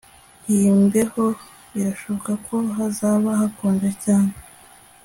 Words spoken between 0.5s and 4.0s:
Iyi mbeho birashoboka ko hazaba hakonje